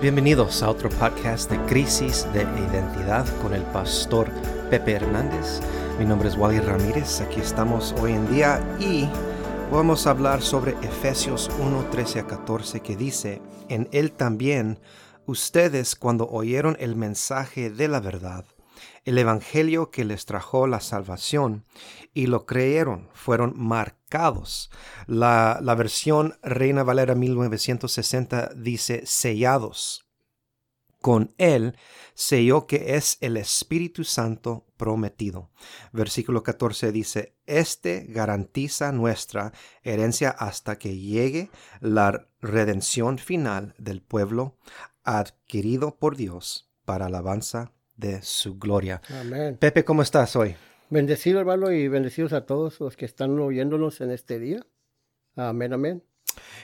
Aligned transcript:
Bienvenidos 0.00 0.62
a 0.62 0.70
otro 0.70 0.88
podcast 0.88 1.50
de 1.50 1.58
Crisis 1.66 2.26
de 2.32 2.40
Identidad 2.40 3.26
con 3.42 3.52
el 3.52 3.62
pastor 3.64 4.30
Pepe 4.70 4.92
Hernández. 4.92 5.60
Mi 5.98 6.06
nombre 6.06 6.30
es 6.30 6.38
Wally 6.38 6.58
Ramírez, 6.58 7.20
aquí 7.20 7.38
estamos 7.38 7.94
hoy 8.00 8.12
en 8.12 8.26
día 8.32 8.62
y 8.80 9.06
vamos 9.70 10.06
a 10.06 10.12
hablar 10.12 10.40
sobre 10.40 10.70
Efesios 10.80 11.50
1, 11.60 11.90
13 11.90 12.20
a 12.20 12.26
14 12.26 12.80
que 12.80 12.96
dice, 12.96 13.42
en 13.68 13.90
él 13.92 14.12
también 14.12 14.78
ustedes 15.26 15.94
cuando 15.96 16.26
oyeron 16.30 16.78
el 16.80 16.96
mensaje 16.96 17.68
de 17.68 17.88
la 17.88 18.00
verdad, 18.00 18.46
el 19.04 19.18
Evangelio 19.18 19.90
que 19.90 20.04
les 20.04 20.26
trajo 20.26 20.66
la 20.66 20.80
salvación 20.80 21.64
y 22.14 22.26
lo 22.26 22.46
creyeron, 22.46 23.08
fueron 23.12 23.54
marcados. 23.56 24.70
La, 25.06 25.58
la 25.62 25.74
versión 25.74 26.38
Reina 26.42 26.82
Valera 26.82 27.14
1960 27.14 28.52
dice 28.56 29.02
sellados. 29.06 30.06
Con 31.00 31.34
él 31.38 31.76
selló 32.14 32.66
que 32.66 32.96
es 32.96 33.16
el 33.22 33.38
Espíritu 33.38 34.04
Santo 34.04 34.66
prometido. 34.76 35.50
Versículo 35.92 36.42
14 36.42 36.92
dice, 36.92 37.34
Este 37.46 38.04
garantiza 38.08 38.92
nuestra 38.92 39.52
herencia 39.82 40.28
hasta 40.28 40.78
que 40.78 40.98
llegue 40.98 41.50
la 41.80 42.28
redención 42.40 43.18
final 43.18 43.74
del 43.78 44.02
pueblo 44.02 44.58
adquirido 45.02 45.96
por 45.96 46.16
Dios 46.16 46.70
para 46.84 47.06
alabanza 47.06 47.72
de 48.00 48.22
su 48.22 48.58
gloria. 48.58 49.00
Amén. 49.20 49.56
Pepe, 49.58 49.84
¿cómo 49.84 50.02
estás 50.02 50.34
hoy? 50.34 50.56
Bendecido 50.88 51.38
hermano 51.38 51.70
y 51.70 51.86
bendecidos 51.86 52.32
a 52.32 52.46
todos 52.46 52.80
los 52.80 52.96
que 52.96 53.04
están 53.04 53.38
oyéndonos 53.38 54.00
en 54.00 54.10
este 54.10 54.40
día. 54.40 54.66
Amén, 55.36 55.72
amén. 55.72 56.02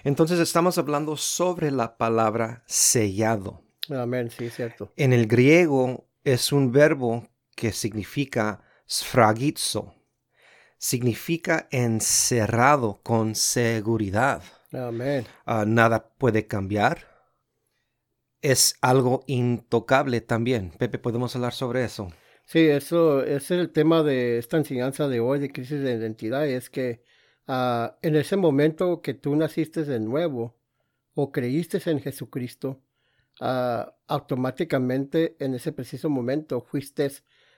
Entonces 0.02 0.40
estamos 0.40 0.78
hablando 0.78 1.16
sobre 1.16 1.70
la 1.70 1.96
palabra 1.96 2.64
sellado. 2.66 3.62
Amén, 3.88 4.30
sí, 4.30 4.50
cierto. 4.50 4.92
En 4.96 5.12
el 5.12 5.26
griego 5.28 6.08
es 6.24 6.52
un 6.52 6.72
verbo 6.72 7.28
que 7.54 7.72
significa 7.72 8.62
sfragizo. 8.88 9.94
Significa 10.78 11.68
encerrado 11.70 13.00
con 13.02 13.34
seguridad. 13.34 14.42
Amén. 14.72 15.24
Uh, 15.46 15.64
nada 15.66 16.08
puede 16.18 16.46
cambiar. 16.46 17.15
Es 18.42 18.76
algo 18.80 19.24
intocable 19.26 20.20
también. 20.20 20.70
Pepe, 20.70 20.98
¿podemos 20.98 21.34
hablar 21.34 21.52
sobre 21.52 21.84
eso? 21.84 22.10
Sí, 22.44 22.60
eso 22.60 23.24
es 23.24 23.50
el 23.50 23.70
tema 23.70 24.02
de 24.02 24.38
esta 24.38 24.56
enseñanza 24.56 25.08
de 25.08 25.20
hoy 25.20 25.40
de 25.40 25.50
crisis 25.50 25.80
de 25.80 25.94
identidad. 25.94 26.46
Es 26.46 26.70
que 26.70 27.02
uh, 27.48 27.88
en 28.02 28.14
ese 28.14 28.36
momento 28.36 29.02
que 29.02 29.14
tú 29.14 29.34
naciste 29.34 29.84
de 29.84 29.98
nuevo 29.98 30.56
o 31.14 31.32
creíste 31.32 31.80
en 31.90 32.00
Jesucristo, 32.00 32.82
uh, 33.40 33.90
automáticamente 34.06 35.36
en 35.40 35.54
ese 35.54 35.72
preciso 35.72 36.08
momento 36.08 36.60
fuiste 36.60 37.10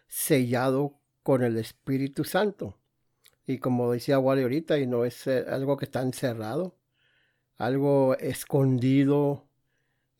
sellado 0.07 1.01
con 1.23 1.43
el 1.43 1.59
Espíritu 1.59 2.25
Santo. 2.25 2.79
Y 3.47 3.59
como 3.59 3.93
decía 3.93 4.19
Wally 4.19 4.43
ahorita, 4.43 4.79
y 4.79 4.87
no 4.87 5.05
es 5.05 5.27
eh, 5.27 5.45
algo 5.49 5.77
que 5.77 5.87
está 5.87 6.03
encerrado, 6.03 6.79
algo 7.57 8.17
escondido, 8.19 9.48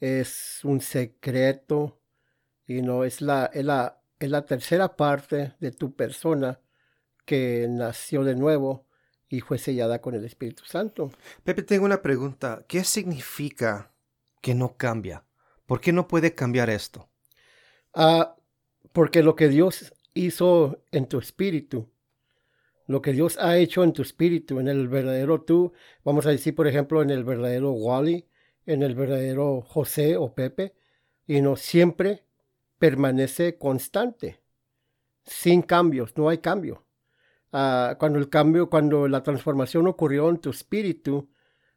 es 0.01 0.61
un 0.65 0.81
secreto, 0.81 2.01
y 2.67 2.83
no 2.83 3.05
es 3.05 3.21
la, 3.21 3.47
es 3.47 3.65
la, 3.65 4.03
es 4.19 4.31
la 4.31 4.45
tercera 4.45 4.97
parte 4.97 5.55
de 5.59 5.73
tu 5.73 5.95
persona 5.97 6.61
que 7.25 7.67
nació 7.69 8.25
de 8.25 8.37
nuevo 8.37 8.87
y 9.29 9.41
fue 9.41 9.59
sellada 9.59 10.01
con 10.01 10.15
el 10.15 10.25
Espíritu 10.25 10.65
Santo. 10.65 11.11
Pepe, 11.45 11.63
tengo 11.63 11.85
una 11.85 12.03
pregunta. 12.03 12.65
¿Qué 12.67 12.85
significa 12.85 13.93
que 14.41 14.55
no 14.55 14.77
cambia? 14.77 15.25
¿Por 15.67 15.81
qué 15.81 15.93
no 15.93 16.09
puede 16.09 16.35
cambiar 16.35 16.71
esto? 16.71 17.09
Ah, 17.95 18.37
porque 18.93 19.23
lo 19.23 19.35
que 19.35 19.49
Dios 19.49 19.93
hizo 20.15 20.83
en 20.91 21.07
tu 21.07 21.19
espíritu, 21.19 21.91
lo 22.87 23.03
que 23.03 23.13
Dios 23.13 23.39
ha 23.39 23.59
hecho 23.59 23.85
en 23.85 23.93
tu 23.93 24.03
espíritu, 24.03 24.61
en 24.61 24.69
el 24.69 24.89
verdadero 24.89 25.43
tú, 25.43 25.73
vamos 26.05 26.27
a 26.27 26.31
decir, 26.31 26.55
por 26.55 26.67
ejemplo, 26.67 27.03
en 27.03 27.11
el 27.11 27.25
verdadero 27.25 27.73
Wally, 27.73 28.27
en 28.69 28.83
el 28.83 28.95
verdadero 28.95 29.63
José 29.63 30.19
o 30.19 30.35
Pepe, 30.35 30.75
y 31.27 31.41
no 31.41 31.57
siempre 31.57 32.25
permanece 32.79 33.57
constante, 33.57 34.41
sin 35.25 35.63
cambios, 35.63 36.17
no 36.17 36.29
hay 36.29 36.39
cambio. 36.39 36.85
Ah, 37.51 37.97
cuando 37.99 38.19
el 38.19 38.29
cambio, 38.29 38.69
cuando 38.69 39.09
la 39.09 39.23
transformación 39.23 39.87
ocurrió 39.87 40.29
en 40.29 40.39
tu 40.39 40.51
espíritu, 40.51 41.31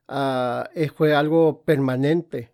ah, 0.09 0.69
fue 0.95 1.15
algo 1.15 1.63
permanente, 1.63 2.53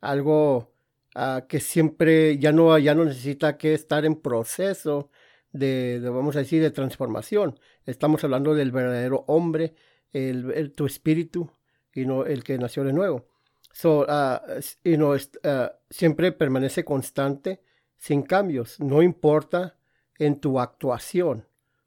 algo 0.00 0.72
uh, 1.16 1.46
que 1.48 1.58
siempre 1.58 2.38
ya 2.38 2.52
no, 2.52 2.78
ya 2.78 2.94
no 2.94 3.04
necesita 3.04 3.56
que 3.56 3.74
estar 3.74 4.04
en 4.04 4.20
proceso 4.20 5.10
de, 5.52 6.00
vamos 6.04 6.36
a 6.36 6.40
decir, 6.40 6.62
de 6.62 6.70
transformación. 6.70 7.58
Estamos 7.86 8.22
hablando 8.22 8.54
del 8.54 8.70
verdadero 8.70 9.24
hombre, 9.26 9.74
el, 10.12 10.72
tu 10.76 10.86
espíritu, 10.86 11.50
y 11.92 12.06
no 12.06 12.24
el 12.24 12.44
que 12.44 12.56
nació 12.58 12.84
de 12.84 12.92
nuevo. 12.92 13.33
So, 13.74 14.06
uh, 14.06 14.38
y 14.84 14.96
no, 14.96 15.10
uh, 15.10 15.68
siempre 15.90 16.30
permanece 16.30 16.84
constante, 16.84 17.60
sin 17.96 18.22
cambios, 18.22 18.78
no 18.78 19.02
importa 19.02 19.76
en 20.16 20.38
tu 20.40 20.60
actuación 20.60 21.44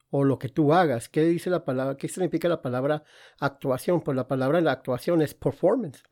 o 0.09 0.25
lo 0.25 0.37
que 0.37 0.49
tú 0.49 0.73
hagas. 0.73 1.07
¿Qué 1.07 1.23
dice 1.23 1.49
la 1.49 1.63
palabra? 1.63 1.95
¿Qué 1.95 2.09
significa 2.09 2.49
la 2.49 2.61
palabra 2.61 3.05
actuación? 3.39 4.01
Pues 4.01 4.17
la 4.17 4.27
palabra 4.27 4.59
la 4.59 4.73
actuación 4.73 5.21
es 5.21 5.33
performance. 5.33 6.03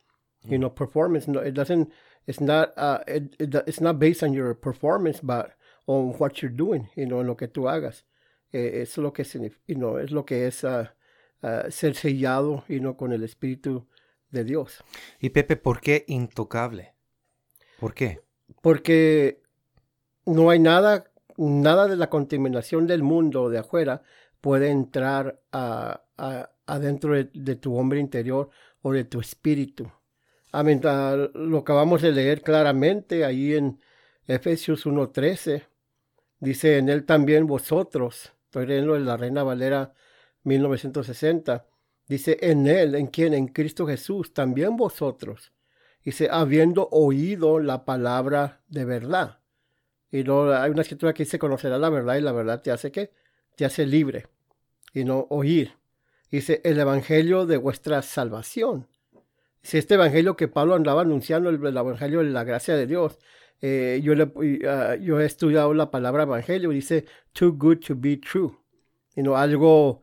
You 0.44 0.58
know, 0.58 0.74
performance. 0.74 1.28
No, 1.28 1.42
it 1.42 1.54
doesn't. 1.54 1.92
It's 2.26 2.40
not. 2.40 2.74
Uh, 2.78 3.00
it, 3.06 3.36
it, 3.38 3.54
it's 3.68 3.82
not 3.82 4.00
based 4.00 4.24
on 4.24 4.32
your 4.32 4.54
performance, 4.54 5.20
but 5.22 5.58
on 5.88 6.14
what 6.20 6.42
you're 6.42 6.56
doing. 6.56 6.88
You 6.96 7.06
know, 7.06 7.20
en 7.20 7.28
lo 7.28 7.36
que 7.36 7.48
tú 7.48 7.68
hagas. 7.68 8.06
Eh, 8.54 8.82
es 8.82 8.98
lo 8.98 9.12
que 9.12 9.26
you 9.68 9.76
know, 9.76 9.98
es 9.98 10.12
lo 10.12 10.24
que 10.24 10.48
es 10.48 10.64
uh, 10.64 10.86
uh, 11.44 11.70
ser 11.70 11.96
sellado, 11.96 12.64
you 12.70 12.80
know, 12.80 12.96
con 12.96 13.12
el 13.12 13.24
espíritu 13.24 13.86
de 14.32 14.44
Dios. 14.44 14.84
Y 15.20 15.30
Pepe, 15.30 15.56
¿por 15.56 15.82
qué 15.82 16.06
intocable? 16.08 16.94
¿Por 17.80 17.94
qué? 17.94 18.22
Porque 18.62 19.42
no 20.26 20.50
hay 20.50 20.60
nada, 20.60 21.12
nada 21.38 21.88
de 21.88 21.98
la 21.98 22.10
contaminación 22.10 22.88
del 22.88 23.04
mundo 23.04 23.50
de 23.50 23.60
afuera 23.60 24.02
puede 24.42 24.70
entrar 24.70 25.40
a, 25.52 26.04
a, 26.18 26.50
adentro 26.66 27.14
de, 27.14 27.30
de 27.34 27.56
tu 27.56 27.76
hombre 27.78 28.00
interior 28.00 28.50
o 28.82 28.92
de 28.92 29.04
tu 29.04 29.20
espíritu. 29.20 29.92
Amén. 30.52 30.80
Lo 31.34 31.58
acabamos 31.58 32.02
de 32.02 32.14
leer 32.14 32.42
claramente 32.42 33.26
ahí 33.26 33.56
en 33.56 33.80
Efesios 34.26 34.86
1.13. 34.86 35.64
Dice, 36.40 36.78
en 36.78 36.88
él 36.90 37.06
también 37.06 37.46
vosotros, 37.46 38.32
estoy 38.46 38.68
leyendo 38.68 38.96
en 38.96 39.06
la 39.06 39.18
Reina 39.18 39.44
Valera 39.44 39.94
1960, 40.44 41.66
dice, 42.08 42.38
en 42.42 42.68
él, 42.68 42.96
en 42.96 43.08
quien, 43.08 43.34
en 43.34 43.48
Cristo 43.48 43.86
Jesús, 43.88 44.34
también 44.34 44.78
vosotros. 44.78 45.52
Dice, 46.04 46.30
habiendo 46.32 46.88
oído 46.92 47.60
la 47.60 47.86
palabra 47.86 48.62
de 48.68 48.86
verdad. 48.86 49.40
Y 50.12 50.24
no, 50.24 50.52
hay 50.52 50.70
una 50.70 50.84
escritura 50.84 51.14
que 51.14 51.24
dice, 51.24 51.40
conocerá 51.40 51.78
la 51.78 51.90
verdad 51.90 52.16
y 52.16 52.22
la 52.22 52.32
verdad 52.32 52.62
te 52.62 52.72
hace 52.72 52.92
qué? 52.92 53.12
Te 53.56 53.66
hace 53.66 53.86
libre. 53.86 54.28
Y 54.94 55.04
no 55.04 55.28
oír. 55.30 55.74
Dice, 56.32 56.62
el 56.64 56.80
evangelio 56.80 57.46
de 57.46 57.58
vuestra 57.58 58.02
salvación 58.02 58.88
si 59.66 59.80
este 59.80 59.96
evangelio 59.96 60.36
que 60.36 60.48
Pablo 60.48 60.76
andaba 60.76 61.02
anunciando, 61.02 61.50
el, 61.50 61.56
el 61.66 61.76
evangelio 61.76 62.20
de 62.20 62.26
la 62.26 62.44
gracia 62.44 62.76
de 62.76 62.86
Dios, 62.86 63.18
eh, 63.62 64.00
yo, 64.04 64.14
le, 64.14 64.26
uh, 64.26 65.02
yo 65.02 65.20
he 65.20 65.26
estudiado 65.26 65.74
la 65.74 65.90
palabra 65.90 66.22
evangelio 66.22 66.70
dice 66.70 67.06
too 67.34 67.54
good 67.54 67.80
to 67.80 67.96
be 67.98 68.18
true. 68.18 68.52
Y 69.16 69.24
no 69.24 69.36
algo 69.36 70.02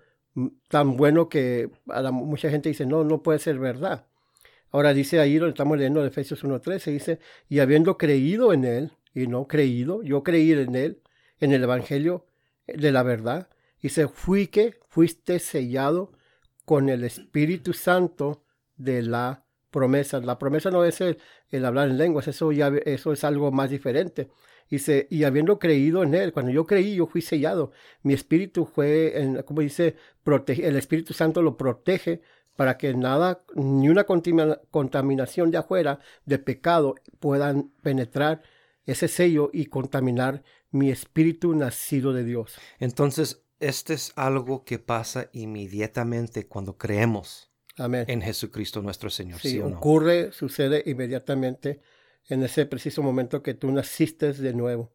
tan 0.69 0.97
bueno 0.97 1.28
que 1.28 1.70
a 1.88 2.00
la, 2.00 2.10
mucha 2.10 2.50
gente 2.50 2.69
dice, 2.69 2.87
no, 2.87 3.04
no 3.04 3.22
puede 3.22 3.38
ser 3.38 3.59
verdad. 3.59 4.06
Ahora 4.70 4.94
dice 4.94 5.20
ahí, 5.20 5.38
lo 5.38 5.48
estamos 5.48 5.77
leyendo 5.77 6.01
en 6.01 6.06
Efesios 6.06 6.45
1.13, 6.45 6.92
dice, 6.92 7.18
y 7.48 7.60
habiendo 7.60 7.98
creído 7.98 8.53
en 8.53 8.65
él, 8.65 8.92
y 9.15 9.27
no 9.27 9.47
creído, 9.47 10.03
yo 10.03 10.22
creí 10.22 10.53
en 10.53 10.74
él, 10.74 11.03
en 11.41 11.53
el 11.53 11.62
evangelio 11.62 12.24
de 12.66 12.92
la 12.92 13.03
verdad, 13.03 13.48
dice, 13.83 14.09
fui 14.09 14.47
que 14.47 14.78
fuiste 14.89 15.39
sellado 15.39 16.12
con 16.65 16.89
el 16.89 17.04
Espíritu 17.04 17.74
Santo 17.74 18.45
de 18.77 19.03
la 19.03 19.45
promesa. 19.71 20.21
La 20.21 20.39
promesa 20.39 20.71
no 20.71 20.84
es 20.84 21.01
el, 21.01 21.18
el, 21.51 21.65
hablar 21.65 21.89
en 21.89 21.98
lenguas, 21.98 22.28
eso 22.28 22.53
ya 22.53 22.68
eso 22.86 23.12
es 23.12 23.24
algo 23.24 23.51
más 23.53 23.71
diferente. 23.71 24.30
Dice, 24.72 25.07
y 25.10 25.24
habiendo 25.24 25.59
creído 25.59 26.03
en 26.03 26.15
él, 26.15 26.33
cuando 26.33 26.51
yo 26.51 26.66
creí, 26.66 26.95
yo 26.95 27.07
fui 27.07 27.21
sellado. 27.21 27.72
Mi 28.03 28.15
espíritu 28.15 28.65
fue, 28.65 29.21
en, 29.21 29.42
como 29.42 29.60
dice, 29.60 29.97
protege, 30.24 30.66
el 30.66 30.77
Espíritu 30.77 31.13
Santo 31.13 31.42
lo 31.42 31.59
protege 31.59 32.22
para 32.57 32.78
que 32.78 32.95
nada, 32.95 33.45
ni 33.54 33.91
una 33.91 34.04
contaminación 34.04 35.51
de 35.51 35.59
afuera, 35.59 35.98
de 36.24 36.39
pecado, 36.39 36.95
puedan 37.21 37.71
penetrar 37.83 38.41
ese 38.86 39.09
sello 39.09 39.51
y 39.53 39.66
contaminar 39.66 40.42
mi 40.71 40.91
espíritu 40.91 41.54
nacido 41.54 42.15
de 42.15 42.25
Dios. 42.25 42.54
Entonces, 42.78 43.42
este 43.60 43.92
es 43.92 44.15
algo 44.16 44.65
que 44.65 44.78
pasa 44.78 45.28
inmediatamente 45.34 46.47
cuando 46.47 46.78
creemos. 46.78 47.51
Amén. 47.77 48.07
en 48.09 48.22
Jesucristo 48.22 48.80
nuestro 48.80 49.10
Señor. 49.10 49.39
Sí, 49.39 49.51
¿sí 49.51 49.59
o 49.59 49.68
no? 49.68 49.77
ocurre, 49.77 50.33
sucede 50.33 50.83
inmediatamente 50.86 51.83
en 52.28 52.42
ese 52.42 52.66
preciso 52.66 53.03
momento 53.03 53.42
que 53.42 53.54
tú 53.54 53.71
naciste 53.71 54.33
de 54.33 54.53
nuevo. 54.53 54.92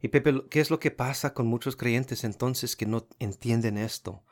Y 0.00 0.08
Pepe, 0.08 0.42
¿qué 0.50 0.60
es 0.60 0.70
lo 0.70 0.78
que 0.78 0.90
pasa 0.90 1.34
con 1.34 1.46
muchos 1.46 1.76
creyentes 1.76 2.24
entonces 2.24 2.76
que 2.76 2.86
no 2.86 3.08
entienden 3.18 3.78
esto? 3.78 4.24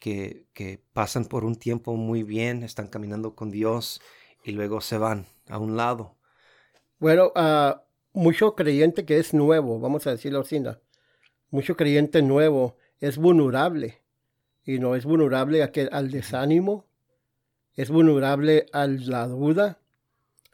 Que, 0.00 0.46
que 0.52 0.82
pasan 0.92 1.24
por 1.24 1.44
un 1.44 1.56
tiempo 1.56 1.96
muy 1.96 2.22
bien, 2.22 2.62
están 2.62 2.88
caminando 2.88 3.34
con 3.34 3.50
Dios 3.50 4.00
y 4.44 4.52
luego 4.52 4.80
se 4.80 4.98
van 4.98 5.26
a 5.48 5.58
un 5.58 5.76
lado. 5.76 6.16
Bueno, 6.98 7.32
uh, 7.34 7.80
mucho 8.12 8.54
creyente 8.54 9.04
que 9.04 9.18
es 9.18 9.34
nuevo, 9.34 9.80
vamos 9.80 10.06
a 10.06 10.10
decirlo 10.10 10.40
así, 10.40 10.62
mucho 11.50 11.76
creyente 11.76 12.22
nuevo 12.22 12.76
es 12.98 13.18
vulnerable 13.18 14.02
y 14.64 14.78
no 14.78 14.94
es 14.94 15.04
vulnerable 15.04 15.62
a 15.62 15.72
que, 15.72 15.88
al 15.90 16.10
desánimo, 16.10 16.86
es 17.74 17.90
vulnerable 17.90 18.66
a 18.72 18.86
la 18.86 19.26
duda 19.26 19.81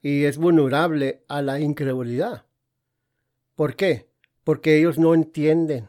y 0.02 0.24
es 0.24 0.38
vulnerable 0.38 1.24
a 1.28 1.42
la 1.42 1.60
incredulidad. 1.60 2.44
¿Por 3.54 3.74
qué? 3.76 4.08
Porque 4.44 4.78
ellos 4.78 4.98
no 4.98 5.14
entienden. 5.14 5.88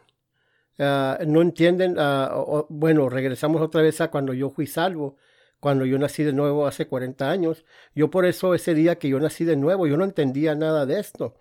Ah, 0.79 1.19
no 1.27 1.41
entienden, 1.41 1.97
uh, 1.99 2.65
bueno, 2.69 3.09
regresamos 3.09 3.61
otra 3.61 3.81
vez 3.81 3.99
a 3.99 4.09
cuando 4.09 4.33
yo 4.33 4.49
fui 4.49 4.65
salvo, 4.65 5.17
cuando 5.59 5.85
yo 5.85 5.99
nací 5.99 6.23
de 6.23 6.31
nuevo 6.31 6.65
hace 6.67 6.87
40 6.87 7.29
años. 7.29 7.65
Yo 7.93 8.09
por 8.09 8.25
eso 8.25 8.55
ese 8.55 8.73
día 8.73 8.97
que 8.97 9.09
yo 9.09 9.19
nací 9.19 9.43
de 9.43 9.57
nuevo, 9.57 9.87
yo 9.87 9.97
no 9.97 10.05
entendía 10.05 10.55
nada 10.55 10.85
de 10.85 10.99
esto. 10.99 11.35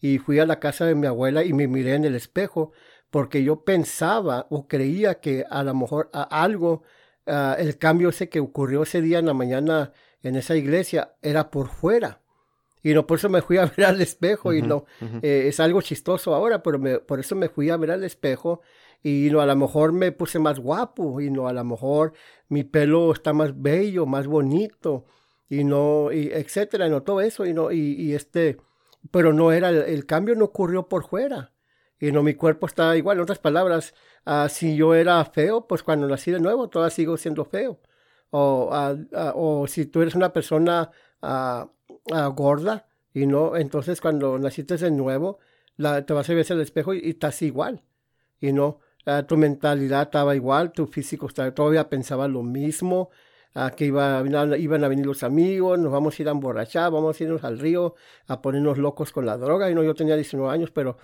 Y 0.00 0.18
fui 0.18 0.38
a 0.40 0.46
la 0.46 0.60
casa 0.60 0.84
de 0.84 0.94
mi 0.94 1.06
abuela 1.06 1.42
y 1.42 1.52
me 1.54 1.68
miré 1.68 1.94
en 1.94 2.04
el 2.04 2.14
espejo 2.14 2.72
porque 3.10 3.44
yo 3.44 3.64
pensaba 3.64 4.46
o 4.50 4.68
creía 4.68 5.20
que 5.20 5.44
a 5.48 5.62
lo 5.64 5.74
mejor 5.74 6.10
a 6.12 6.22
algo, 6.42 6.82
uh, 7.26 7.54
el 7.58 7.78
cambio 7.78 8.10
ese 8.10 8.28
que 8.28 8.40
ocurrió 8.40 8.82
ese 8.82 9.00
día 9.00 9.18
en 9.20 9.26
la 9.26 9.34
mañana 9.34 9.92
en 10.22 10.36
esa 10.36 10.56
iglesia 10.56 11.14
era 11.22 11.50
por 11.50 11.68
fuera. 11.68 12.20
Y 12.82 12.94
no, 12.94 13.06
por 13.06 13.18
eso 13.18 13.28
me 13.28 13.42
fui 13.42 13.58
a 13.58 13.66
ver 13.66 13.84
al 13.86 14.00
espejo 14.00 14.52
y 14.52 14.62
no, 14.62 14.86
eh, 15.22 15.44
es 15.46 15.60
algo 15.60 15.82
chistoso 15.82 16.34
ahora, 16.34 16.62
pero 16.62 16.78
me, 16.78 16.98
por 16.98 17.20
eso 17.20 17.36
me 17.36 17.48
fui 17.48 17.70
a 17.70 17.76
ver 17.76 17.92
al 17.92 18.02
espejo 18.02 18.60
y 19.04 19.28
no, 19.30 19.40
a 19.40 19.46
lo 19.46 19.54
mejor 19.54 19.92
me 19.92 20.10
puse 20.10 20.38
más 20.40 20.58
guapo 20.58 21.20
y 21.20 21.30
no, 21.30 21.46
a 21.46 21.52
lo 21.52 21.64
mejor 21.64 22.12
mi 22.48 22.64
pelo 22.64 23.12
está 23.12 23.32
más 23.32 23.60
bello, 23.60 24.04
más 24.06 24.26
bonito 24.26 25.04
y 25.48 25.62
no, 25.62 26.10
y 26.10 26.30
etcétera, 26.32 26.88
no, 26.88 27.02
todo 27.02 27.20
eso 27.20 27.46
y 27.46 27.54
no, 27.54 27.70
y, 27.70 27.94
y 28.00 28.14
este, 28.14 28.58
pero 29.12 29.32
no 29.32 29.52
era, 29.52 29.70
el 29.70 30.04
cambio 30.04 30.34
no 30.34 30.46
ocurrió 30.46 30.88
por 30.88 31.04
fuera 31.06 31.52
y 32.02 32.10
no, 32.10 32.24
mi 32.24 32.34
cuerpo 32.34 32.66
está 32.66 32.96
igual. 32.96 33.18
En 33.18 33.22
otras 33.22 33.38
palabras, 33.38 33.94
uh, 34.26 34.48
si 34.48 34.74
yo 34.74 34.92
era 34.92 35.24
feo, 35.24 35.68
pues 35.68 35.84
cuando 35.84 36.08
nací 36.08 36.32
de 36.32 36.40
nuevo, 36.40 36.68
todavía 36.68 36.90
sigo 36.90 37.16
siendo 37.16 37.44
feo. 37.44 37.78
O, 38.34 38.70
uh, 38.72 39.32
o 39.34 39.66
si 39.66 39.86
tú 39.86 40.02
eres 40.02 40.14
una 40.14 40.32
persona 40.32 40.90
gorda, 42.34 42.86
y 43.14 43.26
no, 43.26 43.56
entonces 43.56 44.00
cuando 44.00 44.38
naciste 44.38 44.76
de 44.76 44.90
nuevo, 44.90 45.38
la, 45.76 46.04
te 46.04 46.12
vas 46.12 46.28
a 46.28 46.34
ver 46.34 46.50
el 46.50 46.60
espejo 46.60 46.94
y, 46.94 47.10
estás 47.10 47.42
igual. 47.42 47.82
Y 48.40 48.52
no, 48.52 48.80
tu 49.26 49.36
mentalidad 49.36 50.02
estaba 50.02 50.34
igual, 50.34 50.72
tu 50.72 50.86
físico 50.86 51.26
estaba, 51.26 51.52
todavía 51.52 51.88
pensaba 51.88 52.26
lo 52.28 52.42
mismo. 52.42 53.10
que 53.76 53.86
iba, 53.86 54.22
iban 54.58 54.84
a 54.84 54.88
venir 54.88 55.06
los 55.06 55.22
amigos, 55.22 55.78
nos 55.78 55.92
vamos 55.92 56.18
a 56.18 56.22
ir 56.22 56.28
a 56.28 56.32
emborrachar, 56.32 56.90
vamos 56.90 57.20
a 57.20 57.24
irnos 57.24 57.44
al 57.44 57.58
río 57.58 57.94
a 58.26 58.40
ponernos 58.40 58.78
locos 58.78 59.12
con 59.12 59.26
la 59.26 59.36
droga. 59.36 59.70
Y 59.70 59.74
no, 59.74 59.82
yo 59.82 59.94
tenía 59.94 60.16
19 60.16 60.50
años, 60.52 60.70
pero 60.70 60.96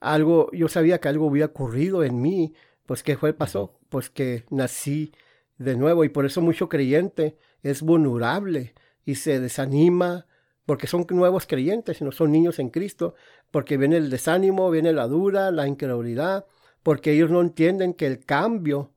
algo, 0.00 0.50
yo 0.52 0.68
sabía 0.68 1.00
que 1.00 1.08
algo 1.08 1.28
había 1.28 1.46
ocurrido 1.46 2.04
en 2.04 2.20
mí, 2.20 2.54
pues 2.86 3.02
¿qué 3.02 3.16
fue, 3.16 3.32
pasó? 3.32 3.72
Pues 3.88 4.10
que 4.10 4.44
nací 4.50 5.12
de 5.58 5.76
nuevo 5.76 6.04
y 6.04 6.08
por 6.08 6.26
eso 6.26 6.40
mucho 6.40 6.68
creyente 6.68 7.38
es 7.62 7.82
vulnerable 7.82 8.74
y 9.04 9.16
se 9.16 9.40
desanima 9.40 10.26
porque 10.66 10.86
son 10.86 11.06
nuevos 11.10 11.46
creyentes, 11.46 12.00
no 12.00 12.10
son 12.10 12.32
niños 12.32 12.58
en 12.58 12.70
Cristo, 12.70 13.14
porque 13.50 13.76
viene 13.76 13.98
el 13.98 14.08
desánimo, 14.08 14.70
viene 14.70 14.92
la 14.92 15.06
duda, 15.06 15.50
la 15.50 15.68
incredulidad, 15.68 16.46
porque 16.82 17.12
ellos 17.12 17.30
no 17.30 17.42
entienden 17.42 17.92
que 17.92 18.06
el 18.06 18.24
cambio 18.24 18.92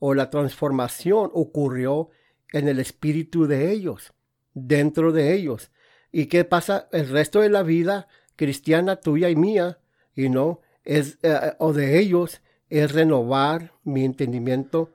o 0.00 0.14
la 0.14 0.30
transformación 0.30 1.30
ocurrió 1.32 2.10
en 2.52 2.66
el 2.66 2.80
espíritu 2.80 3.46
de 3.46 3.70
ellos, 3.70 4.12
dentro 4.52 5.12
de 5.12 5.32
ellos. 5.32 5.70
¿Y 6.10 6.26
qué 6.26 6.44
pasa 6.44 6.88
el 6.90 7.08
resto 7.08 7.40
de 7.40 7.50
la 7.50 7.62
vida 7.62 8.08
cristiana 8.36 8.96
tuya 8.96 9.30
y 9.30 9.36
mía? 9.36 9.78
y 10.14 10.28
no 10.28 10.60
es 10.84 11.18
eh, 11.22 11.54
o 11.58 11.72
de 11.72 11.98
ellos 11.98 12.42
es 12.68 12.92
renovar 12.92 13.72
mi 13.84 14.04
entendimiento 14.04 14.92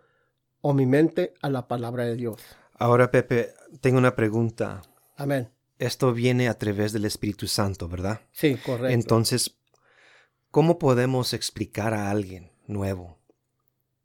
o 0.68 0.74
mi 0.74 0.86
mente 0.86 1.34
a 1.42 1.50
la 1.50 1.70
palabra 1.70 2.04
de 2.04 2.18
Dios. 2.18 2.42
Ahora, 2.74 3.10
Pepe, 3.10 3.54
tengo 3.80 3.98
una 3.98 4.18
pregunta. 4.18 4.82
Amén. 5.16 5.50
Esto 5.80 6.12
viene 6.12 6.50
a 6.50 6.58
través 6.58 6.92
del 6.92 7.06
Espíritu 7.06 7.48
Santo, 7.48 7.88
¿verdad? 7.88 8.20
Sí, 8.34 8.58
correcto. 8.58 8.90
Entonces, 8.90 9.56
¿cómo 10.52 10.78
podemos 10.78 11.32
explicar 11.32 11.94
a 11.94 12.10
alguien 12.10 12.52
nuevo 12.68 13.18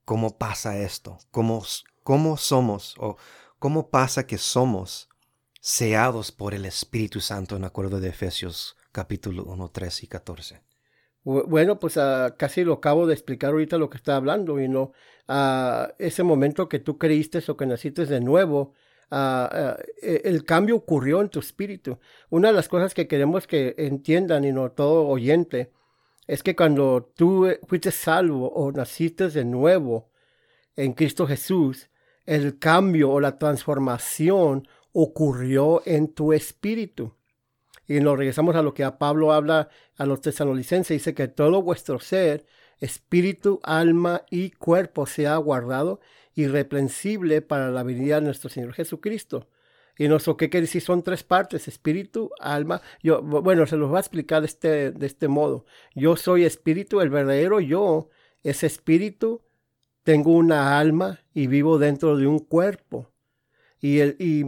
cómo 0.05 0.39
pasa 0.39 0.79
esto? 0.79 1.19
¿Cómo, 1.33 1.65
cómo 2.05 2.37
somos 2.37 2.95
o 2.99 3.17
cómo 3.59 3.91
pasa 3.91 4.29
que 4.29 4.39
somos 4.39 5.09
seados 5.61 6.31
por 6.31 6.55
el 6.55 6.65
Espíritu 6.65 7.21
Santo 7.21 7.57
en 7.57 7.65
acuerdo 7.65 7.99
de 7.99 8.11
Efesios 8.11 8.77
capítulo 8.93 9.43
1, 9.47 9.69
3 9.69 10.05
y 10.05 10.07
14? 10.07 10.63
Bueno, 11.25 11.79
pues 11.79 11.97
uh, 11.97 12.35
casi 12.37 12.65
lo 12.65 12.75
acabo 12.75 13.07
de 13.07 13.15
explicar 13.15 13.51
ahorita 13.51 13.79
lo 13.79 13.89
que 13.89 13.97
está 13.97 14.17
hablando 14.17 14.61
y 14.61 14.69
no 14.69 14.93
uh, 15.29 15.93
ese 15.99 16.25
momento 16.25 16.69
que 16.69 16.81
tú 16.81 16.99
creíste 16.99 17.39
o 17.47 17.57
que 17.57 17.67
naciste 17.67 18.07
de 18.07 18.21
nuevo, 18.21 18.73
uh, 19.13 19.75
el 20.03 20.45
cambio 20.45 20.77
ocurrió 20.77 21.21
en 21.21 21.29
tu 21.29 21.39
espíritu. 21.39 21.99
Una 22.29 22.49
de 22.49 22.55
las 22.55 22.69
cosas 22.69 22.93
que 22.93 23.07
queremos 23.07 23.47
que 23.47 23.75
entiendan 23.79 24.45
y 24.45 24.53
no 24.53 24.73
todo 24.73 25.07
oyente 25.07 25.71
es 26.27 26.43
que 26.43 26.57
cuando 26.57 27.13
tú 27.15 27.47
fuiste 27.69 27.93
salvo 27.93 28.49
o 28.51 28.73
naciste 28.73 29.29
de 29.29 29.45
nuevo 29.45 30.11
en 30.75 30.93
Cristo 30.93 31.27
Jesús, 31.27 31.89
el 32.27 32.59
cambio 32.59 33.11
o 33.11 33.21
la 33.21 33.39
transformación 33.39 34.67
ocurrió 34.93 35.83
en 35.87 36.09
tu 36.09 36.33
espíritu. 36.33 37.15
Y 37.87 38.01
nos 38.01 38.17
regresamos 38.17 38.57
a 38.57 38.63
lo 38.63 38.75
que 38.75 38.85
a 38.85 38.99
Pablo 38.99 39.33
habla 39.33 39.69
a 39.97 40.07
los 40.07 40.21
tesalonicenses. 40.21 40.97
Dice 40.97 41.15
que 41.15 41.29
todo 41.29 41.63
vuestro 41.63 41.99
ser, 42.01 42.47
espíritu, 42.81 43.61
alma 43.63 44.23
y 44.31 44.51
cuerpo 44.51 45.07
sea 45.07 45.37
guardado 45.37 46.01
irreprensible 46.35 47.43
para 47.43 47.71
la 47.71 47.83
venida 47.83 48.17
de 48.17 48.27
nuestro 48.27 48.51
Señor 48.51 48.73
Jesucristo. 48.75 49.49
Y 49.99 50.09
nuestro 50.09 50.37
qué 50.37 50.49
quiere 50.49 50.67
decir 50.67 50.81
son 50.81 51.03
tres 51.03 51.23
partes, 51.23 51.69
espíritu, 51.69 52.31
alma. 52.41 52.81
Yo, 53.03 53.23
bueno, 53.23 53.67
se 53.67 53.77
los 53.77 53.89
voy 53.89 53.99
a 53.99 54.01
explicar 54.01 54.41
de 54.41 54.47
este, 54.47 54.91
de 54.91 55.07
este 55.07 55.29
modo. 55.29 55.67
Yo 55.95 56.17
soy 56.17 56.45
espíritu, 56.45 57.01
el 57.01 57.11
verdadero 57.11 57.61
yo 57.61 58.09
es 58.43 58.65
espíritu, 58.65 59.43
tengo 60.03 60.33
una 60.33 60.79
alma 60.79 61.21
y 61.35 61.47
vivo 61.47 61.79
dentro 61.79 62.17
de 62.17 62.27
un 62.27 62.39
cuerpo. 62.39 63.11
Y, 63.81 63.99
el, 63.99 64.17
y 64.19 64.45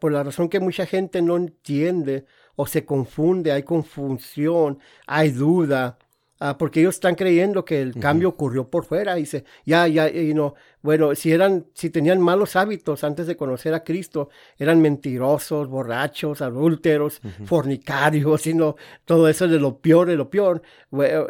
por 0.00 0.12
la 0.12 0.24
razón 0.24 0.48
que 0.48 0.60
mucha 0.60 0.86
gente 0.86 1.22
no 1.22 1.36
entiende 1.36 2.24
o 2.60 2.66
se 2.66 2.84
confunde, 2.84 3.52
hay 3.52 3.62
confusión, 3.62 4.80
hay 5.06 5.30
duda, 5.30 5.96
ah, 6.40 6.58
porque 6.58 6.80
ellos 6.80 6.96
están 6.96 7.14
creyendo 7.14 7.64
que 7.64 7.80
el 7.80 7.94
cambio 7.94 8.30
ocurrió 8.30 8.68
por 8.68 8.84
fuera. 8.84 9.16
Y 9.16 9.20
dice, 9.20 9.44
ya, 9.64 9.86
ya, 9.86 10.08
y 10.08 10.34
no, 10.34 10.56
bueno, 10.82 11.14
si 11.14 11.30
eran, 11.30 11.66
si 11.72 11.88
tenían 11.88 12.20
malos 12.20 12.56
hábitos 12.56 13.04
antes 13.04 13.28
de 13.28 13.36
conocer 13.36 13.74
a 13.74 13.84
Cristo, 13.84 14.30
eran 14.58 14.80
mentirosos, 14.80 15.68
borrachos, 15.68 16.42
adúlteros, 16.42 17.20
fornicarios, 17.44 18.44
y 18.48 18.54
no, 18.54 18.74
todo 19.04 19.28
eso 19.28 19.46
de 19.46 19.60
lo 19.60 19.78
peor, 19.78 20.08
de 20.08 20.16
lo 20.16 20.28
peor. 20.28 20.60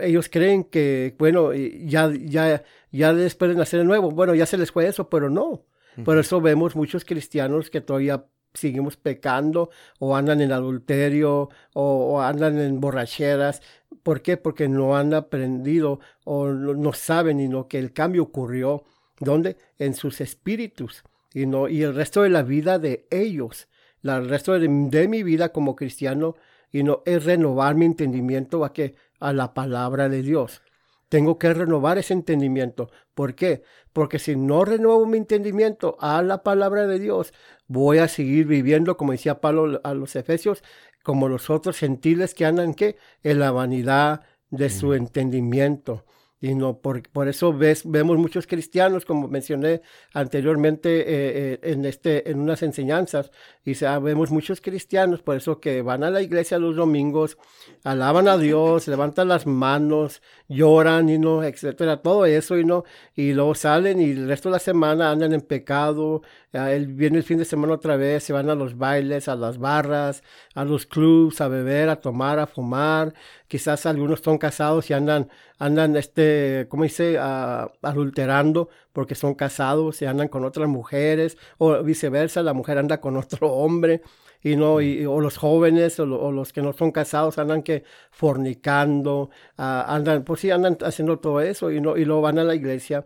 ellos 0.01 0.31
creen 0.31 0.65
que, 0.65 1.15
bueno, 1.19 1.53
ya, 1.53 2.11
ya, 2.11 2.65
ya 2.91 3.13
después 3.13 3.51
de 3.51 3.59
nacer 3.59 3.81
de 3.81 3.85
nuevo, 3.85 4.11
bueno, 4.11 4.35
ya 4.35 4.47
se 4.47 4.57
les 4.57 4.73
fue 4.73 4.89
eso, 4.89 5.11
pero 5.11 5.29
no. 5.29 5.63
Por 6.07 6.17
eso 6.17 6.41
vemos 6.41 6.75
muchos 6.75 7.05
cristianos 7.05 7.69
que 7.69 7.83
todavía 7.83 8.25
seguimos 8.55 8.97
pecando 8.97 9.71
o 9.99 10.17
andan 10.17 10.41
en 10.41 10.53
adulterio 10.53 11.49
o, 11.75 12.21
andan 12.21 12.59
en 12.59 12.81
borracheras. 12.81 13.63
¿Por 14.03 14.23
qué? 14.23 14.37
Porque 14.37 14.69
no 14.69 14.97
han 14.97 15.15
aprendido 15.15 16.01
o 16.25 16.49
no, 16.49 16.93
saben 16.93 17.41
y 17.41 17.49
no 17.49 17.69
que 17.69 17.79
el 17.79 17.93
cambio 17.93 18.23
ocurrió. 18.23 18.85
¿Dónde? 19.21 19.57
En 19.79 19.95
sus 19.95 20.21
espíritus. 20.21 21.03
Y, 21.35 21.47
no, 21.47 21.69
y 21.69 21.83
el 21.83 21.95
resto 21.95 22.23
de 22.23 22.31
la 22.31 22.43
vida 22.43 22.79
de 22.79 23.07
ellos, 23.11 23.69
el 24.03 24.29
resto 24.29 24.59
de, 24.59 24.69
mi 24.69 25.23
vida 25.23 25.51
como 25.51 25.77
cristiano, 25.77 26.37
y 26.71 26.83
no 26.83 27.03
es 27.05 27.25
renovar 27.25 27.75
mi 27.75 27.87
entendimiento 27.87 28.65
a 28.65 28.73
que 28.73 28.95
a 29.21 29.33
la 29.33 29.55
palabra 29.55 30.09
de 30.09 30.23
Dios. 30.23 30.63
Tengo 31.09 31.39
que 31.39 31.53
renovar 31.55 31.97
ese 31.99 32.13
entendimiento. 32.13 32.91
¿Por 33.15 33.35
qué? 33.35 33.63
Porque 33.93 34.19
si 34.19 34.37
no 34.37 34.65
renuevo 34.65 35.07
mi 35.07 35.17
entendimiento 35.19 35.97
a 36.01 36.23
la 36.23 36.43
palabra 36.43 36.87
de 36.87 36.99
Dios, 36.99 37.33
voy 37.69 37.99
a 37.99 38.09
seguir 38.09 38.47
viviendo, 38.47 38.97
como 38.97 39.13
decía 39.13 39.41
Pablo 39.41 39.81
a 39.85 39.95
los 39.95 40.17
Efesios, 40.17 40.65
como 41.03 41.29
los 41.29 41.51
otros 41.51 41.79
gentiles 41.79 42.35
que 42.35 42.47
andan 42.47 42.75
¿qué? 42.75 42.97
en 43.23 43.39
la 43.39 43.51
vanidad 43.53 44.23
de 44.51 44.71
su 44.71 44.95
entendimiento. 44.95 46.05
Y 46.41 46.55
no, 46.55 46.79
por, 46.79 47.03
por 47.11 47.27
eso 47.27 47.53
ves, 47.53 47.83
vemos 47.85 48.17
muchos 48.17 48.47
cristianos, 48.47 49.05
como 49.05 49.27
mencioné 49.27 49.83
anteriormente 50.15 51.01
eh, 51.01 51.05
eh, 51.09 51.61
en, 51.63 51.85
este, 51.85 52.31
en 52.31 52.39
unas 52.39 52.63
enseñanzas, 52.63 53.33
y 53.65 53.75
sea, 53.75 53.99
vemos 53.99 54.31
muchos 54.31 54.61
cristianos, 54.61 55.21
por 55.21 55.37
eso 55.37 55.61
que 55.61 55.83
van 55.83 56.05
a 56.05 56.11
la 56.11 56.23
iglesia 56.23 56.59
los 56.59 56.77
domingos, 56.77 57.39
alaban 57.83 58.29
a 58.29 58.39
Dios, 58.39 58.87
levantan 58.87 59.29
las 59.29 59.47
manos, 59.47 60.23
lloran 60.49 61.09
y 61.09 61.19
no, 61.19 61.43
etcétera, 61.43 62.03
todo 62.03 62.25
eso 62.25 62.57
y 62.57 62.65
no, 62.65 62.85
y 63.17 63.33
luego 63.33 63.57
salen 63.57 64.01
y 64.01 64.11
el 64.11 64.29
resto 64.29 64.49
de 64.49 64.55
la 64.55 64.59
semana 64.61 65.11
andan 65.11 65.33
en 65.33 65.41
pecado, 65.41 66.23
él 66.53 66.87
viene 66.87 67.19
el 67.19 67.25
fin 67.25 67.39
de 67.39 67.45
semana 67.45 67.75
otra 67.75 67.97
vez, 67.97 68.25
se 68.25 68.33
van 68.33 68.49
a 68.49 68.55
los 68.55 68.79
bailes, 68.79 69.29
a 69.29 69.37
las 69.37 69.59
barras, 69.59 70.23
a 70.55 70.65
los 70.65 70.87
clubs, 70.87 71.41
a 71.41 71.49
beber, 71.49 71.91
a 71.91 71.97
tomar, 72.01 72.39
a 72.39 72.47
fumar, 72.47 73.13
quizás 73.49 73.85
algunos 73.87 74.21
son 74.21 74.39
casados 74.39 74.89
y 74.89 74.95
andan, 74.95 75.29
andan, 75.59 75.97
este, 75.97 76.28
¿cómo 76.69 76.85
dice?, 76.85 77.19
adulterando 77.19 78.69
porque 78.93 79.15
son 79.15 79.35
casados 79.35 80.03
y 80.03 80.07
andan 80.07 80.29
con 80.29 80.45
otras 80.45 80.69
mujeres, 80.69 81.37
o 81.59 81.83
viceversa, 81.83 82.43
la 82.43 82.55
mujer 82.55 82.79
anda 82.79 83.01
con 83.01 83.17
otro 83.17 83.53
hombre, 83.53 84.03
y 84.43 84.57
no, 84.57 84.81
y, 84.81 85.05
o 85.07 85.21
los 85.21 85.37
jóvenes 85.37 85.99
o, 86.01 86.07
los 86.07 86.53
que 86.53 86.63
no 86.63 86.73
son 86.73 86.93
casados 86.93 87.39
andan 87.39 87.63
que 87.63 87.85
fornicando, 88.11 89.31
uh, 89.59 89.63
andan, 89.87 90.25
pues 90.25 90.41
sí, 90.41 90.51
andan 90.51 90.79
haciendo 90.83 91.19
todo 91.19 91.41
eso 91.41 91.71
y 91.73 91.81
no, 91.81 91.97
y 91.97 92.05
luego 92.05 92.23
van 92.23 92.39
a 92.39 92.45
la 92.45 92.55
iglesia 92.55 93.05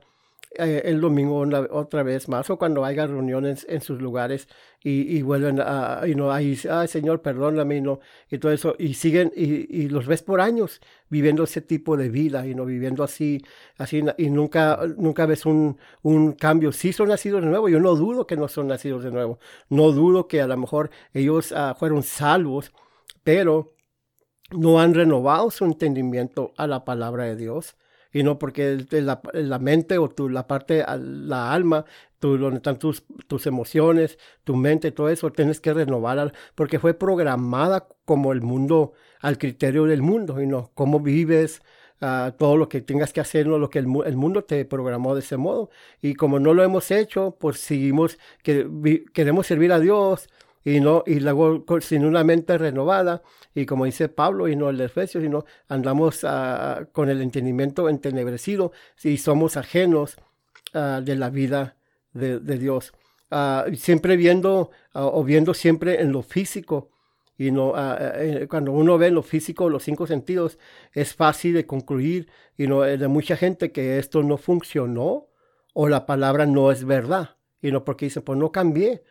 eh, 0.59 0.83
el 0.85 1.01
domingo 1.01 1.39
otra 1.71 2.03
vez 2.03 2.29
más 2.29 2.51
o 2.51 2.59
cuando 2.59 2.85
haya 2.85 3.07
reuniones 3.07 3.67
en 3.69 3.81
sus 3.81 4.01
lugares 4.01 4.49
y, 4.83 5.17
y 5.17 5.23
vuelven 5.23 5.61
a, 5.61 6.03
y 6.07 6.15
no, 6.15 6.33
ahí, 6.33 6.59
ay 6.71 6.89
Señor, 6.89 7.23
perdóname, 7.23 7.77
y 7.77 7.81
no, 7.81 8.01
y 8.31 8.39
todo 8.39 8.53
eso, 8.53 8.75
y 8.79 8.95
siguen, 8.95 9.33
y, 9.35 9.83
y, 9.83 9.89
los 9.89 10.07
ves 10.07 10.23
por 10.23 10.41
años 10.41 10.81
viviendo 11.09 11.45
ese 11.45 11.61
tipo 11.61 11.97
de 11.97 12.09
vida, 12.09 12.47
y 12.47 12.55
no 12.55 12.65
viviendo 12.65 13.05
así, 13.05 13.43
así, 13.79 14.03
y 14.19 14.31
nunca, 14.31 14.81
nunca 14.97 15.27
ves 15.27 15.47
un, 15.47 15.79
un 16.03 16.33
cambio. 16.33 16.73
Sí 16.73 16.93
son 16.93 17.09
nacidos 17.09 17.43
de 17.43 17.49
nuevo, 17.49 17.69
yo 17.69 17.81
no 17.81 17.95
dudo 17.95 18.27
que 18.27 18.37
no 18.37 18.49
son 18.49 18.69
nacidos 18.69 19.05
de 19.05 19.11
nuevo, 19.11 19.39
no 19.69 19.93
dudo 19.93 20.29
que 20.29 20.41
a 20.41 20.47
lo 20.47 20.57
mejor 20.57 20.91
ellos 21.15 21.53
uh, 21.53 21.75
fueron 21.79 22.03
salvos, 22.03 22.73
pero 23.23 23.75
no 24.51 24.81
han 24.81 24.95
renovado 24.95 25.51
su 25.51 25.65
entendimiento 25.65 26.53
a 26.57 26.67
la 26.67 26.85
palabra 26.85 27.25
de 27.25 27.37
Dios 27.37 27.77
y 28.13 28.23
no 28.23 28.39
porque 28.39 28.87
la, 28.91 29.21
la 29.33 29.59
mente 29.59 29.99
o 29.99 30.09
tu, 30.09 30.29
la 30.29 30.47
parte, 30.47 30.85
la 30.99 31.53
alma, 31.53 31.85
tu, 32.19 32.39
donde 32.39 32.59
están 32.59 32.79
tus, 32.79 33.05
tus 33.27 33.47
emociones, 33.47 34.19
tu 34.45 34.57
mente, 34.57 34.93
todo 34.93 35.09
eso, 35.09 35.33
tienes 35.33 35.61
que 35.61 35.73
renovar 35.73 36.33
porque 36.55 36.79
fue 36.79 36.95
programada 36.95 37.89
como 38.05 38.33
el 38.33 38.43
mundo, 38.43 38.93
al 39.21 39.39
criterio 39.39 39.85
del 39.85 40.03
mundo, 40.03 40.41
y 40.41 40.47
no 40.47 40.71
cómo 40.75 41.01
vives, 41.01 41.63
uh, 42.01 42.33
todo 42.39 42.57
lo 42.57 42.69
que 42.69 42.81
tengas 42.81 43.13
que 43.13 43.21
hacer, 43.21 43.47
lo 43.47 43.71
que 43.71 43.79
el, 43.79 43.87
el, 44.07 44.17
mundo 44.17 44.45
te 44.45 44.65
programó 44.65 45.15
de 45.15 45.21
ese 45.21 45.37
modo. 45.37 45.71
Y 46.01 46.15
como 46.15 46.39
no 46.39 46.55
lo 46.55 46.63
hemos 46.63 46.91
hecho, 46.91 47.37
pues 47.41 47.59
seguimos, 47.61 48.19
que, 48.43 49.05
queremos 49.13 49.47
servir 49.47 49.73
a 49.73 49.81
Dios, 49.81 50.29
y 50.65 50.81
no 50.81 51.03
y 51.07 51.21
luego 51.21 51.65
sin 51.81 52.05
una 52.05 52.25
mente 52.25 52.57
renovada 52.59 53.23
y 53.55 53.67
como 53.67 53.85
dice 53.85 54.09
Pablo 54.09 54.49
y 54.49 54.57
no 54.57 54.71
el 54.71 54.79
de 54.79 54.85
Efesios 54.85 55.23
sino 55.23 55.45
andamos 55.69 56.25
uh, 56.25 56.87
con 56.93 57.11
el 57.11 57.21
entendimiento 57.21 57.89
entenebrecido 57.89 58.73
y 59.03 59.17
somos 59.17 59.57
ajenos 59.57 60.17
uh, 60.75 61.01
de 61.03 61.17
la 61.17 61.31
vida 61.31 61.77
de, 62.13 62.39
de 62.39 62.59
Dios. 62.59 62.93
Uh, 63.31 63.75
siempre 63.75 64.17
viendo 64.17 64.71
o 64.93 65.25
viendo 65.25 65.55
siempre 65.55 66.03
en 66.03 66.13
lo 66.13 66.23
físico 66.23 66.91
y 67.39 67.51
no 67.51 67.73
eh, 67.77 68.47
cuando 68.49 68.73
uno 68.73 68.99
ve 68.99 69.07
en 69.07 69.15
lo 69.15 69.23
físico 69.23 69.71
los 69.71 69.83
cinco 69.83 70.07
sentidos 70.07 70.59
es 70.93 71.15
fácil 71.15 71.55
de 71.55 71.67
concluir 71.67 72.29
y 72.59 72.67
no 72.67 72.83
de 72.83 73.09
mucha 73.09 73.37
gente 73.37 73.73
que 73.73 73.99
esto 73.99 74.23
no 74.23 74.37
funcionó 74.37 75.29
o 75.73 75.89
la 75.89 76.05
palabra 76.05 76.45
no 76.45 76.71
es 76.71 76.85
verdad 76.85 77.37
y 77.63 77.73
no 77.73 77.85
porque 77.85 78.05
dicen 78.05 78.23
pues 78.23 78.39
no 78.39 78.53
cambié 78.53 79.03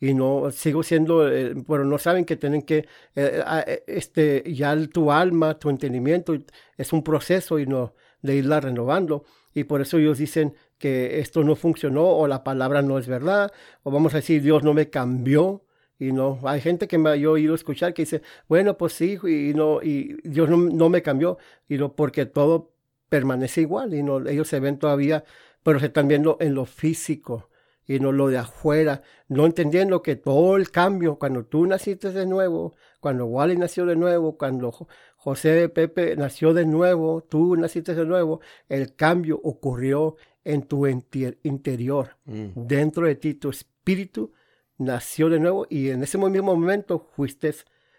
y 0.00 0.14
no 0.14 0.50
sigo 0.50 0.82
siendo, 0.82 1.30
eh, 1.30 1.54
pero 1.66 1.84
no 1.84 1.98
saben 1.98 2.24
que 2.24 2.36
tienen 2.36 2.62
que, 2.62 2.78
eh, 3.14 3.42
eh, 3.66 3.84
este, 3.86 4.42
ya 4.52 4.76
tu 4.88 5.10
alma, 5.10 5.58
tu 5.58 5.70
entendimiento 5.70 6.36
es 6.76 6.92
un 6.92 7.02
proceso 7.02 7.58
y 7.58 7.66
no 7.66 7.94
de 8.22 8.36
irla 8.36 8.60
renovando. 8.60 9.24
Y 9.54 9.64
por 9.64 9.80
eso 9.80 9.98
ellos 9.98 10.18
dicen 10.18 10.54
que 10.78 11.20
esto 11.20 11.42
no 11.44 11.56
funcionó 11.56 12.06
o 12.08 12.26
la 12.26 12.44
palabra 12.44 12.82
no 12.82 12.98
es 12.98 13.06
verdad, 13.06 13.52
o 13.82 13.90
vamos 13.90 14.12
a 14.14 14.18
decir 14.18 14.42
Dios 14.42 14.62
no 14.62 14.74
me 14.74 14.90
cambió. 14.90 15.62
Y 15.98 16.12
no, 16.12 16.38
hay 16.44 16.60
gente 16.60 16.88
que 16.88 16.98
me 16.98 17.10
ha 17.10 17.30
oído 17.30 17.54
escuchar 17.54 17.94
que 17.94 18.02
dice, 18.02 18.20
bueno, 18.48 18.76
pues 18.76 18.92
sí, 18.92 19.18
y 19.24 19.54
no, 19.54 19.82
y 19.82 20.18
Dios 20.24 20.50
no, 20.50 20.58
no 20.58 20.90
me 20.90 21.00
cambió, 21.00 21.38
y 21.68 21.78
no, 21.78 21.94
porque 21.96 22.26
todo 22.26 22.74
permanece 23.08 23.62
igual, 23.62 23.94
y 23.94 24.02
no, 24.02 24.26
ellos 24.28 24.46
se 24.48 24.60
ven 24.60 24.78
todavía, 24.78 25.24
pero 25.62 25.80
se 25.80 25.86
están 25.86 26.06
viendo 26.06 26.36
en 26.40 26.54
lo 26.54 26.66
físico, 26.66 27.48
y 27.86 28.00
no 28.00 28.12
lo 28.12 28.28
de 28.28 28.38
afuera, 28.38 29.02
no 29.28 29.46
entendiendo 29.46 30.02
que 30.02 30.16
todo 30.16 30.56
el 30.56 30.70
cambio, 30.70 31.18
cuando 31.18 31.44
tú 31.44 31.66
naciste 31.66 32.12
de 32.12 32.26
nuevo, 32.26 32.74
cuando 33.00 33.26
Wally 33.26 33.56
nació 33.56 33.86
de 33.86 33.96
nuevo, 33.96 34.36
cuando 34.36 34.72
José 35.16 35.68
Pepe 35.68 36.16
nació 36.16 36.52
de 36.52 36.66
nuevo, 36.66 37.22
tú 37.22 37.56
naciste 37.56 37.94
de 37.94 38.04
nuevo, 38.04 38.40
el 38.68 38.94
cambio 38.96 39.40
ocurrió 39.42 40.16
en 40.44 40.62
tu 40.62 40.86
interior, 40.86 42.16
mm. 42.24 42.50
dentro 42.54 43.06
de 43.06 43.14
ti, 43.16 43.34
tu 43.34 43.50
espíritu 43.50 44.32
nació 44.78 45.28
de 45.28 45.40
nuevo 45.40 45.66
y 45.68 45.90
en 45.90 46.02
ese 46.02 46.18
mismo 46.18 46.54
momento 46.56 47.08
fuiste 47.14 47.54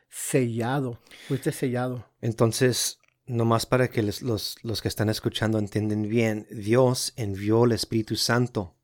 sellado, 0.10 1.00
fuiste 1.28 1.52
sellado. 1.52 2.06
Entonces, 2.22 3.00
nomás 3.26 3.66
para 3.66 3.90
que 3.90 4.04
los, 4.04 4.22
los 4.64 4.82
que 4.82 4.88
están 4.88 5.10
escuchando 5.10 5.60
entiendan 5.60 6.04
bien, 6.04 6.48
Dios 6.50 7.14
envió 7.18 7.66
el 7.66 7.74
Espíritu 7.74 8.16
Santo 8.16 8.77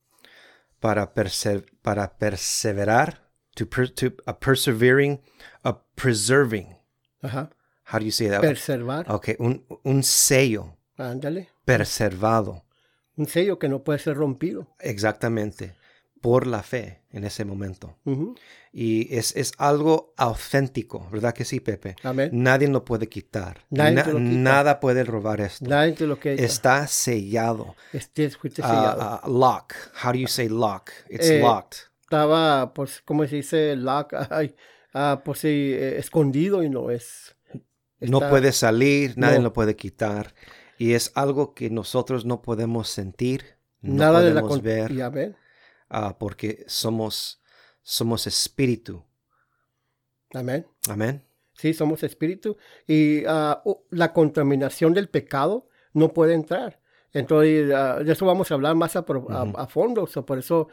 para, 0.83 1.13
perse 1.13 1.63
para 1.81 2.17
perseverar, 2.17 3.31
to, 3.55 3.65
per 3.65 3.87
to 3.87 4.11
a 4.25 4.33
persevering, 4.33 5.21
a 5.63 5.73
preserving. 5.95 6.75
Ajá. 7.21 7.49
How 7.85 7.99
do 7.99 8.05
you 8.05 8.11
say 8.11 8.27
that? 8.27 8.41
Preservar. 8.41 9.09
Okay, 9.09 9.37
un, 9.39 9.63
un 9.85 10.03
sello. 10.03 10.75
Ándale. 10.97 11.47
Preservado. 11.63 12.65
Un 13.15 13.27
sello 13.27 13.59
que 13.59 13.69
no 13.69 13.85
puede 13.85 13.99
ser 13.99 14.17
rompido. 14.17 14.67
Exactamente 14.79 15.73
por 16.23 16.47
la 16.47 16.63
fe 16.63 17.01
en 17.11 17.25
ese 17.25 17.43
momento. 17.43 17.97
Y 18.71 19.13
es, 19.13 19.35
es, 19.35 19.51
algo 19.57 20.13
auténtico, 20.15 21.05
¿verdad 21.11 21.33
que 21.33 21.43
sí, 21.43 21.59
Pepe? 21.59 21.97
Amén. 22.01 22.29
Nadie 22.31 22.69
lo 22.69 22.85
puede 22.85 23.09
quitar. 23.09 23.65
Nada 23.69 24.79
puede 24.79 25.03
robar 25.03 25.41
esto. 25.41 25.65
Nadie 25.67 25.91
te 25.91 26.07
lo 26.07 26.15
quita. 26.15 26.41
Está 26.41 26.87
sellado. 26.87 27.75
Este, 27.91 28.29
fuiste 28.29 28.61
sellado. 28.61 29.19
Uh, 29.21 29.27
uh, 29.27 29.37
lock. 29.37 29.73
How 30.01 30.13
do 30.13 30.17
you 30.17 30.27
say 30.27 30.47
lock? 30.47 30.91
It's 31.09 31.29
eh, 31.29 31.41
locked. 31.41 31.79
Estaba, 32.03 32.73
pues, 32.73 33.01
¿cómo 33.03 33.27
se 33.27 33.35
dice? 33.35 33.75
Lock. 33.75 34.13
Ay, 34.29 34.55
uh, 34.95 35.21
pues 35.25 35.39
sí, 35.39 35.73
eh, 35.73 35.97
escondido 35.97 36.63
y 36.63 36.69
no 36.69 36.89
es. 36.89 37.35
Está, 37.99 38.11
no 38.11 38.29
puede 38.29 38.53
salir, 38.53 39.17
nadie 39.17 39.39
no. 39.39 39.43
lo 39.43 39.53
puede 39.53 39.75
quitar. 39.75 40.33
Y 40.77 40.93
es 40.93 41.11
algo 41.15 41.53
que 41.53 41.69
nosotros 41.69 42.23
no 42.23 42.41
podemos 42.41 42.87
sentir. 42.87 43.57
No 43.81 44.05
Nada 44.05 44.19
podemos 44.21 44.63
de 44.63 44.71
la 44.71 44.75
ver. 44.75 44.93
Ya 44.93 45.09
ven. 45.09 45.35
Uh, 45.93 46.17
porque 46.17 46.65
somos, 46.67 47.39
somos 47.83 48.25
espíritu. 48.25 49.03
Amén. 50.33 50.65
Amén. 50.89 51.23
Sí, 51.53 51.73
somos 51.73 52.01
espíritu. 52.01 52.57
Y 52.87 53.23
uh, 53.25 53.77
la 53.91 54.11
contaminación 54.11 54.93
del 54.93 55.07
pecado 55.07 55.67
no 55.93 56.11
puede 56.11 56.33
entrar. 56.33 56.81
Entonces, 57.11 57.69
uh, 57.69 58.03
de 58.03 58.11
eso 58.11 58.25
vamos 58.25 58.49
a 58.49 58.55
hablar 58.55 58.75
más 58.75 58.95
a, 58.95 59.05
pro, 59.05 59.19
uh 59.19 59.31
a, 59.31 59.63
a 59.63 59.67
fondo. 59.67 60.07
So, 60.07 60.25
por 60.25 60.39
eso 60.39 60.67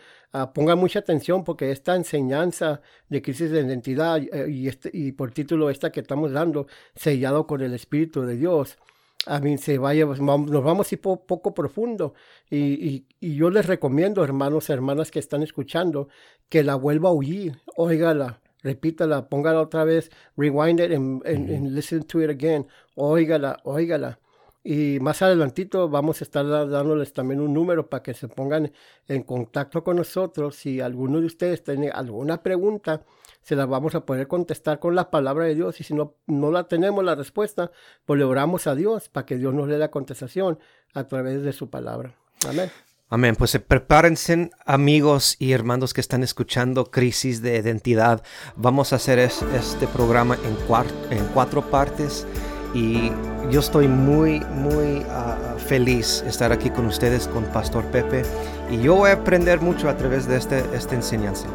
pongan 0.55 0.79
mucha 0.79 1.01
atención 1.01 1.45
porque 1.45 1.71
esta 1.71 1.95
enseñanza 1.97 2.81
de 3.09 3.21
crisis 3.21 3.51
de 3.51 3.61
identidad 3.61 4.23
eh, 4.23 4.47
y, 4.49 4.69
este, 4.69 4.91
y 4.93 5.13
por 5.13 5.33
título 5.33 5.69
esta 5.69 5.91
que 5.93 6.01
estamos 6.01 6.33
dando, 6.33 6.67
sellado 6.95 7.47
con 7.47 7.61
el 7.61 7.75
Espíritu 7.75 8.23
de 8.23 8.37
Dios, 8.37 8.79
a 9.27 9.39
mí 9.41 9.59
se 9.59 9.79
vaya, 9.79 10.07
nos 10.07 10.65
vamos 10.65 10.91
a 10.91 10.95
ir 10.95 11.01
po 11.01 11.25
poco 11.25 11.55
profundo. 11.55 12.15
Y, 12.49 12.57
y, 12.57 13.07
y, 13.21 13.35
yo 13.37 13.51
les 13.51 13.67
recomiendo, 13.67 14.25
hermanos, 14.25 14.71
hermanas 14.71 15.11
que 15.11 15.19
están 15.19 15.43
escuchando, 15.43 16.09
que 16.49 16.65
la 16.65 16.75
vuelva 16.75 17.11
a 17.11 17.13
oír, 17.13 17.59
óigala, 17.77 18.41
repítala, 18.63 19.29
póngala 19.29 19.61
otra 19.61 19.85
vez, 19.85 20.11
rewind 20.37 20.81
it 20.81 20.93
and, 20.93 21.27
and, 21.27 21.51
and 21.51 21.75
listen 21.75 22.03
to 22.05 22.23
it 22.23 22.31
again, 22.31 22.67
óigala, 22.95 23.61
óigala. 23.65 24.19
Y 24.63 24.99
más 25.01 25.23
adelantito 25.23 25.89
vamos 25.89 26.21
a 26.21 26.25
estar 26.25 26.47
dándoles 26.47 27.15
también 27.15 27.41
un 27.41 27.55
número 27.55 27.89
para 27.89 28.03
que 28.03 28.13
se 28.13 28.29
pongan 28.29 28.71
en 29.09 29.23
contacto 29.23 29.83
con 29.83 29.97
nosotros. 29.97 30.57
Si 30.57 30.81
alguno 30.81 31.21
de 31.21 31.27
ustedes 31.27 31.65
tiene 31.65 31.89
alguna 31.91 32.43
pregunta, 32.43 33.03
se 33.43 33.57
la 33.57 33.67
vamos 33.67 33.95
a 33.95 34.05
poder 34.05 34.29
contestar 34.29 34.79
con 34.79 34.95
la 34.95 35.11
palabra 35.11 35.45
de 35.45 35.55
Dios. 35.55 35.81
Y 35.81 35.85
si 35.85 35.95
no, 35.95 36.15
no 36.27 36.51
la 36.51 36.69
tenemos 36.69 37.05
la 37.05 37.15
respuesta, 37.15 37.71
pues 38.05 38.19
le 38.19 38.25
oramos 38.25 38.67
a 38.67 38.75
Dios 38.75 39.09
para 39.09 39.27
que 39.27 39.37
Dios 39.37 39.55
nos 39.55 39.69
dé 39.69 39.79
la 39.79 39.91
contestación 39.91 40.59
a 40.95 41.05
través 41.05 41.43
de 41.43 41.53
su 41.53 41.71
palabra. 41.71 42.15
Amén. 42.49 42.71
Amén. 43.09 43.35
Pues 43.35 43.59
prepárense 43.59 44.51
amigos 44.65 45.35
y 45.41 45.53
hermanos 45.53 45.93
que 45.93 46.01
están 46.01 46.23
escuchando 46.23 46.93
Crisis 46.93 47.43
de 47.43 47.57
Identidad. 47.57 48.23
Vamos 48.55 48.93
a 48.93 48.97
hacer 48.97 49.19
es, 49.19 49.43
este 49.43 49.89
programa 49.89 50.39
en, 50.45 51.19
en 51.19 51.27
cuatro 51.35 51.69
partes 51.71 52.25
y 52.73 53.11
yo 53.51 53.61
estoy 53.61 53.89
muy, 53.89 54.41
muy 54.41 55.05
ah, 55.11 55.57
feliz 55.67 56.23
estar 56.27 56.53
aquí 56.53 56.71
con 56.71 56.87
ustedes, 56.87 57.27
con 57.27 57.45
Pastor 57.47 57.85
Pepe, 57.87 58.23
y 58.71 58.81
yo 58.81 58.95
voy 58.95 59.11
a 59.11 59.15
aprender 59.15 59.61
mucho 59.61 59.89
a 59.89 59.97
través 59.97 60.29
de 60.29 60.37
este, 60.37 60.65
esta 60.73 60.95
enseñanza. 60.95 61.49